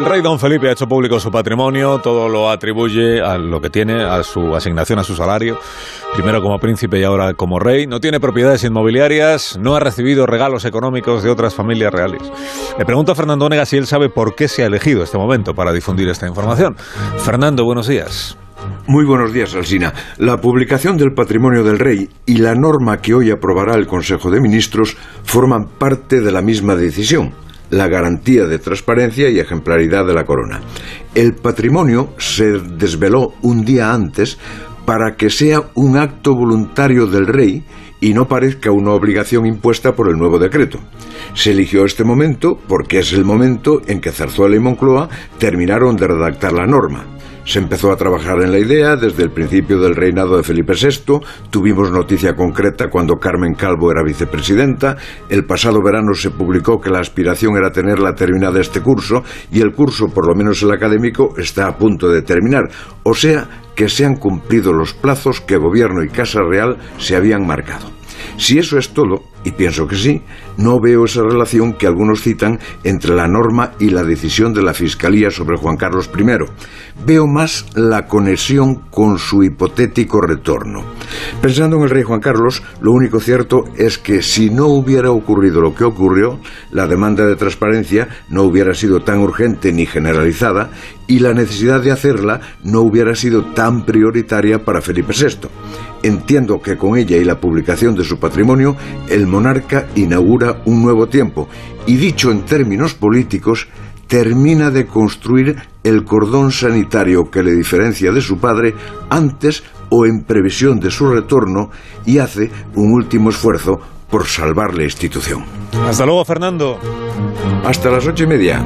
El 0.00 0.06
rey 0.06 0.22
don 0.22 0.38
Felipe 0.38 0.66
ha 0.66 0.72
hecho 0.72 0.88
público 0.88 1.20
su 1.20 1.30
patrimonio, 1.30 1.98
todo 1.98 2.26
lo 2.26 2.48
atribuye 2.48 3.20
a 3.20 3.36
lo 3.36 3.60
que 3.60 3.68
tiene, 3.68 4.02
a 4.02 4.22
su 4.22 4.56
asignación, 4.56 4.98
a 4.98 5.04
su 5.04 5.14
salario, 5.14 5.58
primero 6.14 6.40
como 6.40 6.58
príncipe 6.58 6.98
y 6.98 7.04
ahora 7.04 7.34
como 7.34 7.58
rey. 7.58 7.86
No 7.86 8.00
tiene 8.00 8.18
propiedades 8.18 8.64
inmobiliarias, 8.64 9.58
no 9.60 9.76
ha 9.76 9.80
recibido 9.80 10.24
regalos 10.24 10.64
económicos 10.64 11.22
de 11.22 11.28
otras 11.28 11.54
familias 11.54 11.92
reales. 11.92 12.22
Le 12.78 12.86
pregunto 12.86 13.12
a 13.12 13.14
Fernando 13.14 13.44
Onega 13.44 13.66
si 13.66 13.76
él 13.76 13.86
sabe 13.86 14.08
por 14.08 14.34
qué 14.34 14.48
se 14.48 14.62
ha 14.62 14.66
elegido 14.68 15.02
este 15.02 15.18
momento 15.18 15.54
para 15.54 15.70
difundir 15.70 16.08
esta 16.08 16.26
información. 16.26 16.76
Fernando, 17.18 17.66
buenos 17.66 17.86
días. 17.86 18.38
Muy 18.86 19.04
buenos 19.04 19.34
días, 19.34 19.54
Alsina. 19.54 19.92
La 20.16 20.40
publicación 20.40 20.96
del 20.96 21.12
patrimonio 21.12 21.62
del 21.62 21.78
rey 21.78 22.08
y 22.24 22.38
la 22.38 22.54
norma 22.54 23.02
que 23.02 23.12
hoy 23.12 23.30
aprobará 23.30 23.74
el 23.74 23.86
Consejo 23.86 24.30
de 24.30 24.40
Ministros 24.40 24.96
forman 25.24 25.66
parte 25.66 26.22
de 26.22 26.32
la 26.32 26.40
misma 26.40 26.74
decisión 26.74 27.34
la 27.70 27.88
garantía 27.88 28.44
de 28.44 28.58
transparencia 28.58 29.30
y 29.30 29.38
ejemplaridad 29.38 30.06
de 30.06 30.14
la 30.14 30.24
corona. 30.24 30.60
El 31.14 31.34
patrimonio 31.34 32.14
se 32.18 32.58
desveló 32.58 33.34
un 33.42 33.64
día 33.64 33.92
antes 33.92 34.38
para 34.84 35.16
que 35.16 35.30
sea 35.30 35.70
un 35.74 35.96
acto 35.96 36.34
voluntario 36.34 37.06
del 37.06 37.26
rey 37.26 37.64
y 38.00 38.14
no 38.14 38.26
parezca 38.26 38.70
una 38.70 38.92
obligación 38.92 39.46
impuesta 39.46 39.94
por 39.94 40.08
el 40.08 40.16
nuevo 40.16 40.38
decreto. 40.38 40.78
Se 41.34 41.52
eligió 41.52 41.84
este 41.84 42.02
momento 42.02 42.58
porque 42.66 43.00
es 43.00 43.12
el 43.12 43.24
momento 43.24 43.82
en 43.86 44.00
que 44.00 44.10
Zarzuela 44.10 44.56
y 44.56 44.60
Moncloa 44.60 45.08
terminaron 45.38 45.96
de 45.96 46.08
redactar 46.08 46.52
la 46.52 46.66
norma. 46.66 47.19
Se 47.50 47.58
empezó 47.58 47.90
a 47.90 47.96
trabajar 47.96 48.40
en 48.42 48.52
la 48.52 48.60
idea 48.60 48.94
desde 48.94 49.24
el 49.24 49.32
principio 49.32 49.80
del 49.80 49.96
reinado 49.96 50.36
de 50.36 50.44
Felipe 50.44 50.74
VI, 50.74 51.18
tuvimos 51.50 51.90
noticia 51.90 52.36
concreta 52.36 52.88
cuando 52.88 53.16
Carmen 53.16 53.54
Calvo 53.54 53.90
era 53.90 54.04
vicepresidenta, 54.04 54.96
el 55.28 55.44
pasado 55.44 55.82
verano 55.82 56.14
se 56.14 56.30
publicó 56.30 56.80
que 56.80 56.90
la 56.90 57.00
aspiración 57.00 57.56
era 57.56 57.72
tenerla 57.72 58.14
terminada 58.14 58.60
este 58.60 58.80
curso 58.80 59.24
y 59.50 59.62
el 59.62 59.72
curso, 59.72 60.06
por 60.14 60.28
lo 60.28 60.36
menos 60.36 60.62
el 60.62 60.70
académico, 60.70 61.34
está 61.38 61.66
a 61.66 61.76
punto 61.76 62.08
de 62.08 62.22
terminar, 62.22 62.68
o 63.02 63.14
sea 63.14 63.48
que 63.74 63.88
se 63.88 64.06
han 64.06 64.14
cumplido 64.14 64.72
los 64.72 64.94
plazos 64.94 65.40
que 65.40 65.56
Gobierno 65.56 66.04
y 66.04 66.08
Casa 66.08 66.42
Real 66.48 66.76
se 66.98 67.16
habían 67.16 67.48
marcado. 67.48 67.90
Si 68.36 68.60
eso 68.60 68.78
es 68.78 68.90
todo, 68.90 69.24
y 69.44 69.52
pienso 69.52 69.86
que 69.86 69.96
sí, 69.96 70.22
no 70.56 70.80
veo 70.80 71.04
esa 71.04 71.22
relación 71.22 71.74
que 71.74 71.86
algunos 71.86 72.20
citan 72.20 72.58
entre 72.84 73.14
la 73.14 73.26
norma 73.26 73.72
y 73.78 73.90
la 73.90 74.04
decisión 74.04 74.52
de 74.52 74.62
la 74.62 74.74
Fiscalía 74.74 75.30
sobre 75.30 75.56
Juan 75.56 75.76
Carlos 75.76 76.10
I. 76.16 76.24
Veo 77.06 77.26
más 77.26 77.66
la 77.74 78.06
conexión 78.06 78.82
con 78.90 79.18
su 79.18 79.42
hipotético 79.42 80.20
retorno. 80.20 80.84
Pensando 81.40 81.76
en 81.76 81.84
el 81.84 81.90
rey 81.90 82.02
Juan 82.02 82.20
Carlos, 82.20 82.62
lo 82.82 82.92
único 82.92 83.20
cierto 83.20 83.64
es 83.76 83.98
que 83.98 84.22
si 84.22 84.50
no 84.50 84.66
hubiera 84.66 85.10
ocurrido 85.10 85.60
lo 85.60 85.74
que 85.74 85.84
ocurrió, 85.84 86.38
la 86.70 86.86
demanda 86.86 87.26
de 87.26 87.36
transparencia 87.36 88.08
no 88.28 88.42
hubiera 88.42 88.74
sido 88.74 89.00
tan 89.00 89.20
urgente 89.20 89.72
ni 89.72 89.86
generalizada 89.86 90.70
y 91.06 91.18
la 91.18 91.34
necesidad 91.34 91.82
de 91.82 91.90
hacerla 91.90 92.40
no 92.62 92.82
hubiera 92.82 93.14
sido 93.14 93.42
tan 93.52 93.84
prioritaria 93.84 94.64
para 94.64 94.80
Felipe 94.80 95.12
VI. 95.12 95.48
Entiendo 96.02 96.60
que 96.62 96.76
con 96.76 96.96
ella 96.96 97.16
y 97.16 97.24
la 97.24 97.40
publicación 97.40 97.94
de 97.94 98.04
su 98.04 98.18
patrimonio, 98.18 98.76
el 99.08 99.26
monarca 99.30 99.86
inaugura 99.94 100.62
un 100.66 100.82
nuevo 100.82 101.06
tiempo 101.06 101.48
y 101.86 101.96
dicho 101.96 102.30
en 102.30 102.42
términos 102.42 102.94
políticos, 102.94 103.68
termina 104.06 104.70
de 104.70 104.86
construir 104.86 105.56
el 105.84 106.04
cordón 106.04 106.50
sanitario 106.50 107.30
que 107.30 107.42
le 107.42 107.52
diferencia 107.52 108.12
de 108.12 108.20
su 108.20 108.38
padre 108.38 108.74
antes 109.08 109.62
o 109.88 110.04
en 110.04 110.24
previsión 110.24 110.80
de 110.80 110.90
su 110.90 111.08
retorno 111.08 111.70
y 112.04 112.18
hace 112.18 112.50
un 112.74 112.92
último 112.92 113.30
esfuerzo 113.30 113.80
por 114.10 114.26
salvar 114.26 114.74
la 114.74 114.84
institución. 114.84 115.44
Hasta 115.86 116.04
luego, 116.04 116.24
Fernando. 116.24 116.78
Hasta 117.64 117.90
las 117.90 118.06
ocho 118.06 118.24
y 118.24 118.26
media. 118.26 118.64